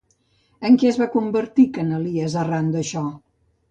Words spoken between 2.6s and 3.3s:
d'això?